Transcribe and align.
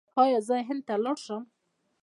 ایا 0.23 0.39
زه 0.47 0.55
هند 0.67 0.81
ته 0.87 0.95
لاړ 1.03 1.17
شم؟ 1.25 1.43